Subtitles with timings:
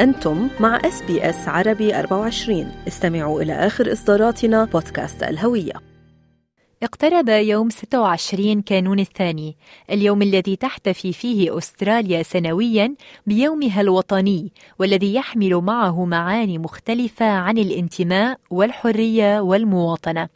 [0.00, 5.72] أنتم مع إس بي إس عربي 24 استمعوا إلى آخر إصداراتنا بودكاست الهوية.
[6.82, 9.56] اقترب يوم 26 كانون الثاني.
[9.90, 12.94] اليوم الذي تحتفي فيه أستراليا سنويا
[13.26, 20.35] بيومها الوطني والذي يحمل معه معاني مختلفة عن الانتماء والحرية والمواطنة.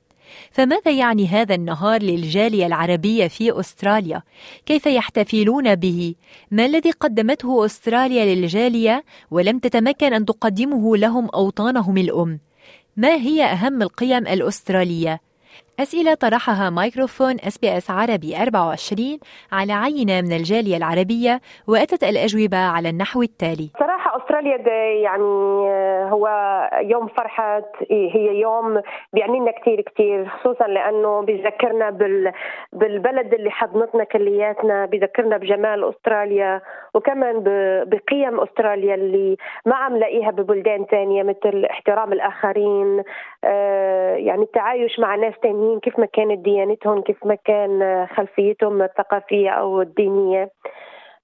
[0.50, 4.22] فماذا يعني هذا النهار للجالية العربية في أستراليا؟
[4.66, 6.14] كيف يحتفلون به؟
[6.50, 12.40] ما الذي قدمته أستراليا للجالية ولم تتمكن أن تقدمه لهم أوطانهم الأم؟
[12.96, 15.21] ما هي أهم القيم الأسترالية؟
[15.80, 19.18] أسئلة طرحها مايكروفون إس بي إس عربي 24
[19.52, 23.71] على عينة من الجالية العربية وأتت الأجوبة على النحو التالي.
[24.40, 26.29] صراحة Australia Day يعني آه، هو
[26.82, 28.82] يوم فرحة هي يوم
[29.13, 32.33] بيعني لنا كثير كثير خصوصا لأنه بيذكرنا بال
[32.72, 36.61] بالبلد اللي حضنتنا كلياتنا بيذكرنا بجمال أستراليا
[36.94, 37.42] وكمان
[37.86, 43.02] بقيم أستراليا اللي ما عم لاقيها ببلدان ثانية مثل احترام الآخرين
[43.44, 49.50] آه، يعني التعايش مع ناس ثانيين كيف ما كانت ديانتهم كيف ما كان خلفيتهم الثقافية
[49.50, 50.50] أو الدينية.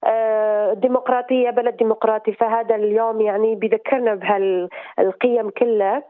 [0.05, 2.33] الديمقراطية بلد ديمقراطي.
[2.33, 6.03] فهذا اليوم يعني بذكرنا بهالقيم كلها.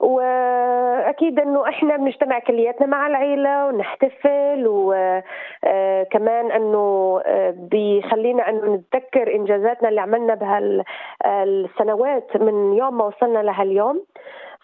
[0.00, 10.00] وأكيد إنه إحنا بنجتمع كلياتنا مع العيلة ونحتفل وكمان إنه بيخلينا إنه نتذكر إنجازاتنا اللي
[10.00, 14.04] عملنا بهالسنوات من يوم ما وصلنا لهاليوم.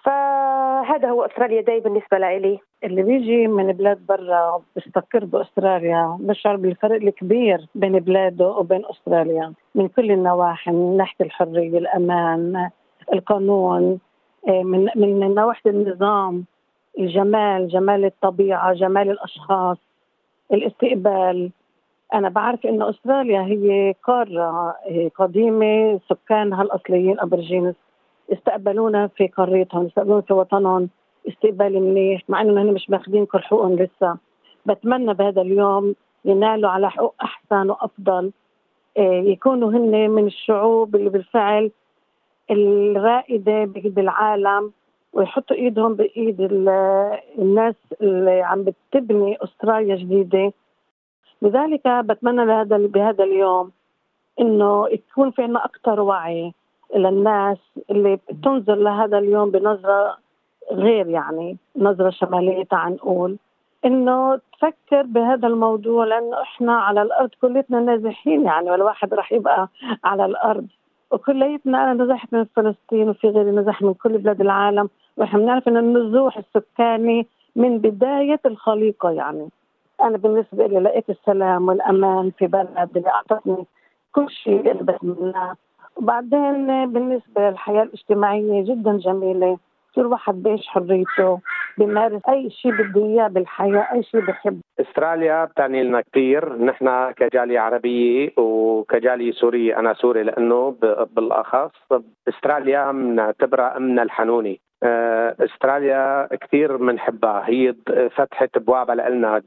[0.09, 7.03] فهذا هو أستراليا داي بالنسبة لي اللي بيجي من بلاد برا بيستقر بأستراليا بشعر بالفرق
[7.03, 12.71] الكبير بين بلاده وبين أستراليا من كل النواحي من ناحية الحرية الأمان
[13.13, 13.99] القانون
[14.49, 16.45] إيه، من من نواحي النظام
[16.99, 19.79] الجمال جمال الطبيعة جمال الأشخاص
[20.53, 21.51] الاستقبال.
[22.15, 27.75] أنا بعرف إنه أستراليا هي قارة إيه، قديمة سكانها الأصليين ابرجينس
[28.33, 30.89] استقبلونا في قريتهم استقبلونا في وطنهم
[31.29, 34.17] استقبال منيح مع إنه هن مش ماخذين كل حقوقهم لسه.
[34.67, 35.95] بتمنى بهذا اليوم
[36.25, 38.33] ينالوا على حقوق أحسن وأفضل.
[38.97, 41.71] إيه، يكونوا هن من الشعوب اللي بالفعل
[42.51, 44.73] الرائدة بالعالم
[45.13, 46.37] ويحطوا إيدهم بإيد
[47.39, 50.53] الناس اللي عم بتبني أستراليا جديدة.
[51.43, 53.71] لذلك بتمنى بهذا بهذا اليوم
[54.41, 56.53] إنه يكون في عنا أكثر وعي.
[56.97, 57.59] للناس
[57.91, 60.17] اللي بتنظر لهذا اليوم بنظرة
[60.73, 63.37] غير يعني نظرة شمالية تعال نقول.
[63.85, 69.69] إنه تفكر بهذا الموضوع لأنه إحنا على الأرض كلتنا نازحين يعني والواحد راح يبقى
[70.05, 70.67] على الأرض.
[71.11, 74.89] وكليتنا أنا نزحت من فلسطين وفي غيري نزح من كل بلاد العالم.
[75.17, 79.49] وإحنا بنعرف ان النزوح السكاني من بداية الخليقة يعني.
[80.01, 83.67] أنا بالنسبة لي لقيت السلام والأمان في بلد اللي أعطتني
[84.13, 85.55] كل شيء اللي بتمناه
[85.99, 89.59] وبعدين بالنسبة للحياة الاجتماعية جدا جميلة.
[89.95, 91.41] كل واحد بيعيش حريته
[91.79, 94.61] بيمارس أي شيء بده إياه بالحياة أي شيء بحب.
[94.81, 100.77] استراليا بتعني لنا كثير نحن كجالية عربية وكجالية سورية أنا سوري لأنه
[101.17, 101.73] بالأخص
[102.29, 104.61] استراليا بنعتبرها امنا الحنوني.
[104.83, 107.75] آه، استراليا كثير بنحبها هي
[108.11, 109.43] فتحت ابوابها لنا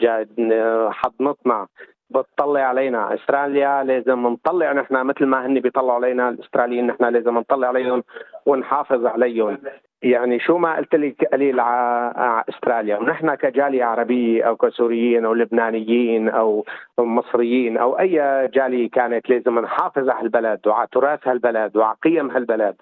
[0.92, 1.68] حضنتنا.
[2.12, 3.14] بتطلع علينا.
[3.14, 4.74] استراليا لازم نطلع.
[4.74, 8.04] نحن مثل ما هن بيطلعوا علينا الأستراليين نحن لازم نطلع عليهم
[8.46, 9.58] ونحافظ عليهم.
[10.02, 12.98] يعني شو ما قلت لك قليل على استراليا.
[12.98, 16.66] ونحن كجالية عربية أو كسوريين أو لبنانيين أو
[17.00, 22.76] مصريين أو أي جالية كانت لازم نحافظ على البلد وعلى تراث هالبلد وعلى قيم هالبلد.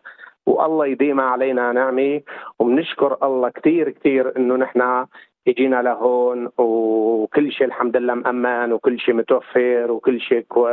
[0.46, 2.22] والله يديمها علينا نعمة.
[2.60, 5.06] وبنشكر الله كثير كثير إنه نحن
[5.50, 10.68] اجينا لهون وكل شيء الحمد لله مأمن وكل شيء متوفر وكل شيء كو...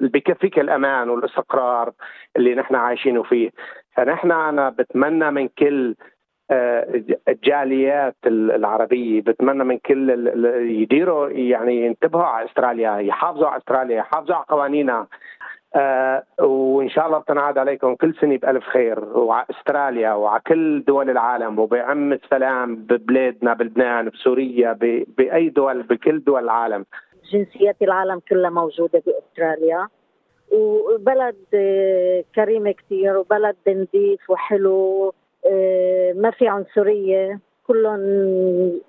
[0.00, 1.92] بكفيك الأمان والاستقرار
[2.36, 3.50] اللي نحن عايشينه فيه.
[3.96, 5.94] فنحن أنا بتمنى من كل
[6.50, 10.10] آه، الجاليات العربية بتمنى من كل
[10.80, 15.06] يديروا يعني ينتبهوا على أستراليا يحافظوا على أستراليا يحافظوا على قوانينها.
[15.76, 17.94] آه وإن شاء الله بتنعاد عليكم.
[17.94, 19.18] كل سنة بألف خير.
[19.18, 21.58] وعلى استراليا وعلى كل دول العالم.
[21.58, 24.72] وبعم السلام ببلادنا بلبنان بسوريا
[25.18, 26.86] بأي دول بكل دول العالم.
[27.32, 29.88] جنسيات العالم كلها موجودة بأستراليا.
[30.52, 35.14] وبلد آه، كريمه كثير وبلد نظيف وحلو.
[35.46, 37.40] آه، ما في عنصرية.
[37.66, 38.00] كلهم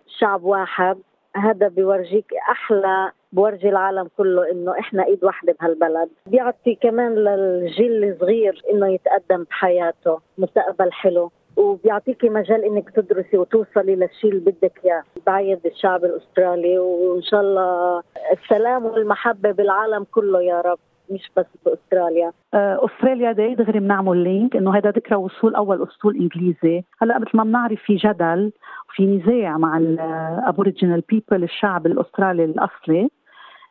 [0.08, 0.98] شعب واحد.
[1.36, 6.10] هذا بيورجيك أحلى بورجي العالم كله إنه إحنا إيد واحدة بهالبلد.
[6.28, 11.32] بيعطي كمان للجيل الصغير إنه يتقدم بحياته مستقبل حلو.
[11.58, 15.04] وبيعطيكي مجال إنك تدرسي وتوصلي للشيء اللي بدك إياه.
[15.28, 20.80] بعيد الشعب الأسترالي وإن شاء الله السلام والمحبة بالعالم كله يا رب.
[21.10, 26.16] مش بس باستراليا آه، Australia Day دغري بنعمل link إنه هذا ذكرى وصول أول أسطول
[26.16, 26.84] إنجليزي.
[27.02, 28.52] هلأ مثل ما بنعرف في جدل
[28.90, 33.10] وفي نزاع مع ال Aboriginal people الشعب الأسترالي الأصلي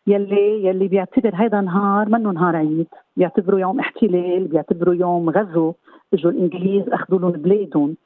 [0.07, 2.87] يلي يلي بيعتبر هذا نهار منه نهار عيد.
[3.17, 5.75] بيعتبروا يوم احتلال بيعتبروا يوم غزو.
[6.15, 7.97] إجوا الإنجليز أخذوا لهم بلادهم.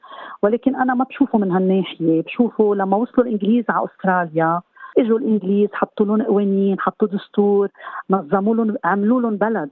[0.42, 2.22] ولكن أنا ما بشوفه من هالناحية.
[2.22, 4.60] بشوفه لما وصلوا الإنجليز على أستراليا
[4.98, 7.68] اجوا الإنجليز حطوا لهم قوانين حطوا دستور
[8.10, 9.70] نظموا لهم عملوا لهم بلد.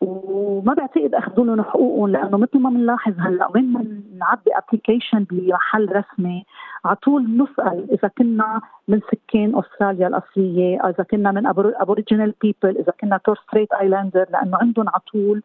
[0.00, 6.44] وما بعتقد أخذوا لهم حقوقهم لأنه مثل ما بنلاحظ هلأ وين بنعبي application بمحل رسمي
[6.84, 11.46] على طول بنسال إذا كنا من سكان أستراليا الأصلية إذا كنا من
[11.80, 15.42] Aboriginal people إذا كنا Torres Strait Islander لأنه عندهم على طول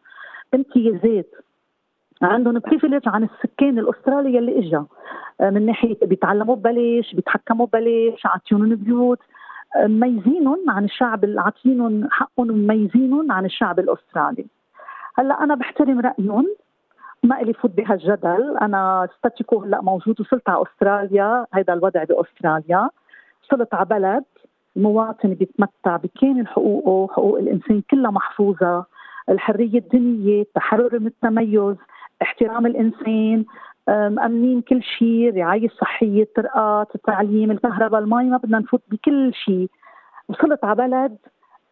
[0.53, 1.27] امتيازات.
[2.21, 4.85] عندهم privilege عن السكان الأسترالي اللي إجا.
[5.41, 9.19] آه، من ناحية بيتعلموا ببلاش بيتحكموا ببلاش عاطينهم بيوت.
[9.75, 14.45] آه، مميزينهم عن الشعب عاطينهم حقهم ومميزينهم عن الشعب الأسترالي.
[15.17, 16.47] هلأ أنا بحترم رأيهم.
[17.23, 18.57] ما إلي فوت بهالجدل.
[18.61, 21.45] أنا ستاتيكو هلأ موجود وصلت على أستراليا.
[21.53, 22.89] هذا الوضع بأستراليا.
[23.43, 24.23] وصلت على بلد.
[24.77, 28.85] المواطن بيتمتع بكامل حقوقه حقوق الإنسان كلها محفوظة.
[29.29, 31.75] الحرية الدينية التحرر من التميز.
[32.21, 33.45] احترام الإنسان
[33.87, 39.69] مأمنين كل شيء رعاية صحية الطرقات التعليم الكهرباء المي ما بدنا نفوت بكل شيء
[40.29, 41.17] وصلت على بلد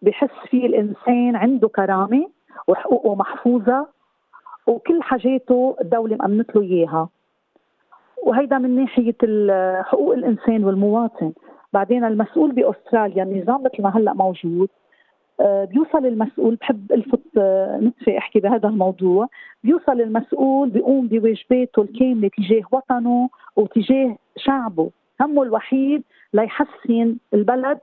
[0.02, 2.30] بحس فيه الإنسان عنده كرامة
[2.68, 3.88] وحقوقه محفوظة
[4.68, 7.10] وكل حاجاته الدولة مأمنت له إياها.
[8.24, 9.16] وهيدا من ناحية
[9.84, 11.34] حقوق الإنسان والمواطن.
[11.74, 14.70] بعدين المسؤول بأستراليا النظام مثل ما هلأ موجود
[15.42, 19.28] بيوصل المسؤول بحب الفت آه، نتفي أحكي بهذا الموضوع.
[19.64, 24.90] بيوصل المسؤول بيقوم بواجباته الكاملة تجاه وطنه وتجاه شعبه.
[25.22, 26.04] همه الوحيد
[26.34, 27.80] ليحسن البلد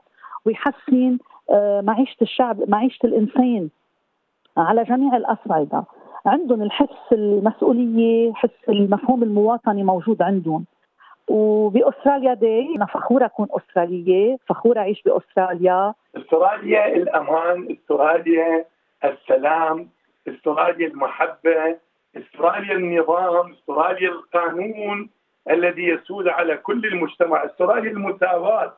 [0.47, 1.19] ويحسن
[1.50, 3.69] آه، معيشة الشعب معيشة الإنسان
[4.56, 5.85] على جميع الأصعدة.
[6.26, 10.64] عندهم الحس المسؤولية حس المفهوم المواطني موجود عندهم.
[11.30, 12.74] وبأستراليا داي.
[12.76, 15.94] أنا فخورة أكون أسترالية فخورة أعيش بأستراليا.
[16.16, 18.64] أستراليا الأمان أستراليا
[19.04, 19.88] السلام
[20.28, 21.76] أستراليا المحبة
[22.16, 25.10] أستراليا النظام أستراليا القانون
[25.50, 28.76] الذي يسود على كل المجتمع أستراليا المساواة.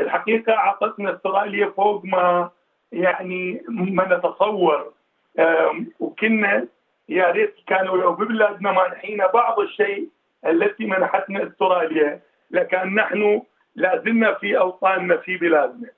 [0.00, 2.50] الحقيقة أعطتنا أستراليا فوق ما
[2.92, 4.92] يعني ما نتصور.
[6.00, 6.66] وكنا
[7.08, 10.08] يا ريت كانوا لو ببلادنا مانحين بعض الشيء
[10.50, 12.20] التي منحتنا استراليا
[12.50, 13.42] لكان نحن
[13.74, 15.88] لازلنا في أوطاننا في بلادنا.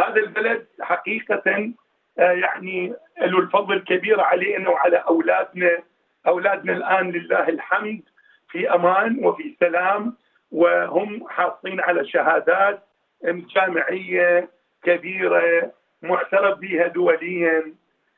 [0.00, 1.72] هذا البلد حقيقة
[2.18, 5.78] آه، يعني له الفضل الكبير علينا وعلى أولادنا
[6.26, 8.02] أولادنا الآن لله الحمد
[8.50, 10.16] في أمان وفي سلام
[10.52, 12.82] وهم حاصلين على شهادات
[13.24, 14.48] جامعية
[14.84, 15.72] كبيرة
[16.02, 17.74] معترف بها دوليا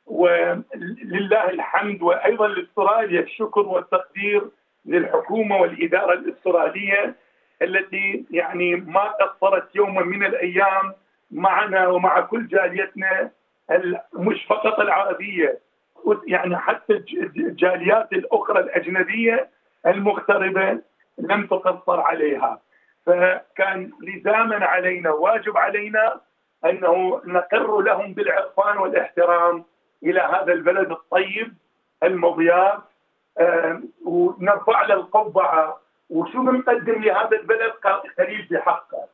[0.06, 4.42] ولله الحمد وأيضا لأستراليا الشكر والتقدير
[4.86, 7.14] للحكومة والإدارة الأسترالية
[7.62, 10.92] التي يعني ما قصرت يوما من الأيام
[11.30, 13.30] معنا ومع كل جاليتنا
[14.14, 15.58] مش فقط العربية
[16.26, 16.92] يعني حتى
[17.36, 19.48] الجاليات الأخرى الأجنبية
[19.86, 20.78] المغتربة
[21.18, 22.60] لم تقصر عليها.
[23.06, 26.20] فكان لزاما علينا واجب علينا
[26.64, 29.64] أنه نقر لهم بالعرفان والإحترام
[30.02, 31.54] إلى هذا البلد الطيب
[32.02, 32.80] المضياف
[34.44, 37.72] ونرفع له القبعه وشو بنقدم لهذا البلد؟
[38.18, 39.04] قليل بحقه.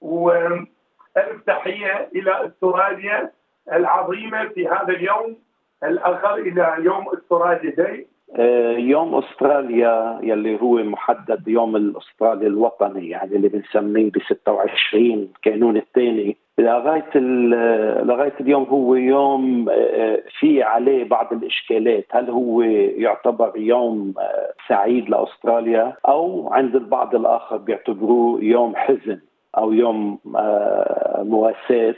[0.00, 3.30] والف تحيه إلى أستراليا
[3.72, 5.36] العظيمة في هذا اليوم
[5.84, 8.06] الآخر إلى يوم أستراليا داي.
[8.36, 15.76] آه، يوم أستراليا يلي هو محدد يوم الأسترالي الوطني يعني اللي بنسميه ب 26 كانون
[15.76, 16.36] الثاني.
[16.64, 17.18] لغاية
[18.02, 22.06] لغاية اليوم هو يوم آه، في عليه بعض الإشكالات.
[22.10, 22.62] هل هو
[22.96, 29.20] يعتبر يوم آه، سعيد لأستراليا أو عند البعض الآخر بيعتبروه يوم حزن
[29.58, 30.18] أو يوم
[31.18, 31.94] مواساة؟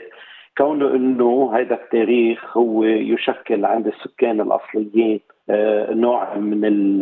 [0.57, 5.19] كونه إنه هذا التاريخ هو يشكل عند السكان الأصليين
[5.49, 7.01] آه، نوع من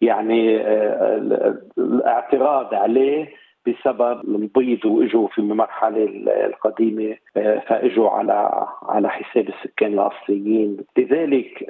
[0.00, 3.28] يعني آه، الاعتراض عليه
[3.66, 6.04] بسبب البيض واجوا في المرحلة
[6.46, 11.64] القديمة آه، فاجوا على على حساب السكان الأصليين، لذلك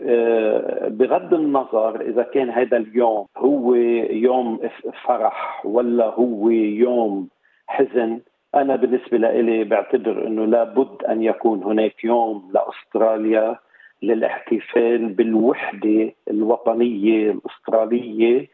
[0.88, 3.74] بغض النظر إذا كان هذا اليوم هو
[4.10, 4.60] يوم
[5.04, 7.28] فرح ولا هو يوم
[7.66, 8.20] حزن
[8.54, 13.58] أنا بالنسبة لي بعتبر إنه لابد أن يكون هناك يوم لأستراليا
[14.02, 18.48] للاحتفال بالوحدة الوطنية الأسترالية.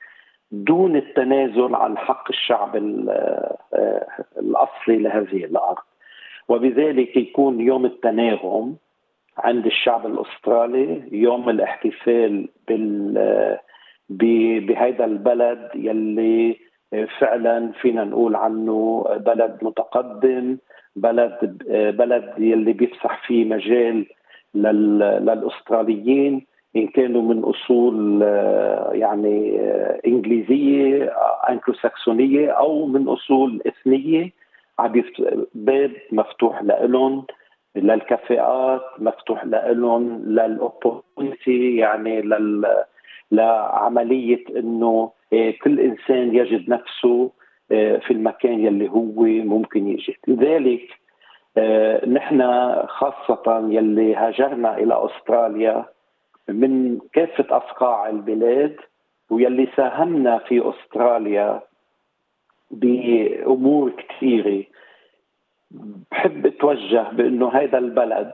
[0.53, 2.77] دون التنازل عن حق الشعب
[4.39, 5.77] الأصلي لهذه الأرض.
[6.49, 8.77] وبذلك يكون يوم التناغم
[9.39, 13.59] عند الشعب الأسترالي يوم الاحتفال بال
[14.61, 16.57] بهذا البلد يلي
[17.19, 20.59] فعلا فينا نقول عنه بلد متقدم
[20.97, 21.63] بلد
[21.99, 24.07] بلد يلي بيفسح فيه مجال
[24.55, 26.47] للأستراليين.
[26.79, 28.23] إن كانوا من أصول
[28.93, 29.61] يعني
[30.07, 31.13] إنجليزية
[31.51, 34.31] انكلو ساكسونيه أو من أصول إثنية
[34.79, 35.03] عم
[35.55, 37.25] باب مفتوح لهم
[37.77, 42.67] للكفاءات مفتوح لهم لل opportunity يعني لل
[43.33, 47.31] لعملية إنه آه، كل إنسان يجد نفسه
[47.73, 50.15] آه، في المكان يلي هو ممكن يجد.
[50.29, 50.89] لذلك
[51.57, 52.43] آه، نحن
[52.87, 55.85] خاصة يلي هاجرنا إلى أستراليا
[56.49, 58.77] من كافة أصقاع البلاد
[59.31, 61.61] ويلي ساهمنا في أستراليا
[62.71, 64.65] بأمور كثيرة.
[66.11, 68.33] بحب أتوجه بأنه هذا البلد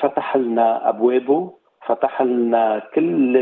[0.00, 1.52] فتح لنا أبوابه
[1.86, 3.36] فتح لنا كل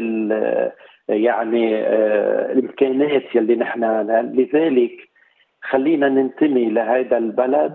[1.09, 5.09] يعني آه، الإمكانات يلي نحن لذلك
[5.63, 7.75] خلينا ننتمي لهذا البلد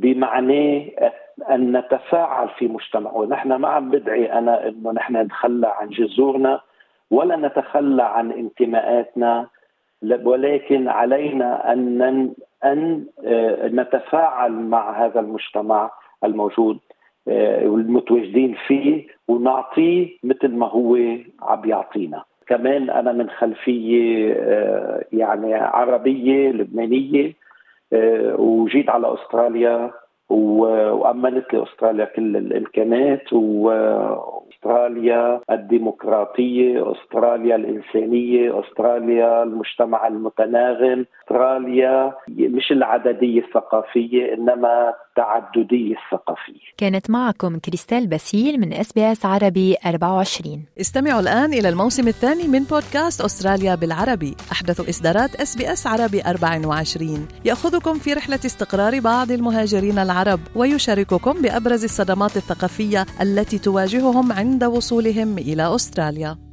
[0.00, 0.92] بمعنى
[1.50, 6.60] أن نتفاعل في مجتمعه، ونحن ما عم بدعي أنا إنه نحن نتخلى عن جذورنا
[7.10, 9.46] ولا نتخلى عن انتماءاتنا
[10.02, 12.32] ولكن علينا أن
[12.64, 15.90] أن آه، نتفاعل مع هذا المجتمع
[16.24, 16.78] الموجود
[17.28, 20.96] آه، والمتواجدين فيه ونعطيه مثل ما هو
[21.42, 22.24] عم يعطينا.
[22.46, 27.32] كمان أنا من خلفية آه، يعني عربية لبنانية
[28.38, 29.90] وجيت على أستراليا
[30.30, 43.40] وأمنت لي استراليا كل الإمكانات وأستراليا الديمقراطية، أستراليا الإنسانية، أستراليا المجتمع المتناغم، أستراليا مش العددية
[43.40, 46.60] الثقافية إنما التعدديه الثقافية.
[46.78, 50.64] كانت معكم كريستال باسيل من إس بي إس عربي 24.
[50.80, 56.22] استمعوا الآن إلى الموسم الثاني من بودكاست أستراليا بالعربي، أحدث إصدارات إس بي إس عربي
[56.26, 64.32] 24 يأخذكم في رحلة استقرار بعض المهاجرين العرب العرب ويشارككم بأبرز الصدمات الثقافية التي تواجههم
[64.32, 66.49] عند وصولهم إلى أستراليا.